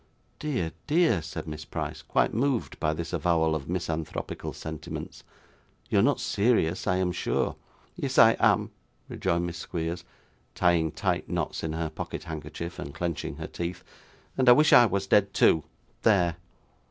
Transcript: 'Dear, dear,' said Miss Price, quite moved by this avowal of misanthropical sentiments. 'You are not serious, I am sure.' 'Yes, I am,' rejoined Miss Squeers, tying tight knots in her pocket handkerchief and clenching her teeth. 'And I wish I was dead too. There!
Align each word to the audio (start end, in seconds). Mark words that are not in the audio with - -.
'Dear, 0.39 0.71
dear,' 0.87 1.21
said 1.21 1.45
Miss 1.47 1.63
Price, 1.63 2.01
quite 2.01 2.33
moved 2.33 2.79
by 2.79 2.91
this 2.91 3.13
avowal 3.13 3.53
of 3.53 3.69
misanthropical 3.69 4.51
sentiments. 4.51 5.23
'You 5.91 5.99
are 5.99 6.01
not 6.01 6.19
serious, 6.19 6.87
I 6.87 6.95
am 6.95 7.11
sure.' 7.11 7.55
'Yes, 7.95 8.17
I 8.17 8.35
am,' 8.39 8.71
rejoined 9.07 9.45
Miss 9.45 9.57
Squeers, 9.59 10.03
tying 10.55 10.91
tight 10.91 11.29
knots 11.29 11.63
in 11.63 11.73
her 11.73 11.91
pocket 11.91 12.23
handkerchief 12.23 12.79
and 12.79 12.95
clenching 12.95 13.35
her 13.35 13.45
teeth. 13.45 13.83
'And 14.39 14.49
I 14.49 14.53
wish 14.53 14.73
I 14.73 14.87
was 14.87 15.05
dead 15.05 15.35
too. 15.35 15.65
There! 16.01 16.37